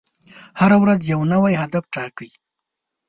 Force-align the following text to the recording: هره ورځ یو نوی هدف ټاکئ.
هره 0.59 0.77
ورځ 0.83 1.01
یو 1.13 1.21
نوی 1.33 1.53
هدف 1.61 1.83
ټاکئ. 1.93 2.29